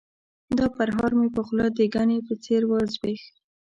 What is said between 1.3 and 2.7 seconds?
په خوله د ګني په څېر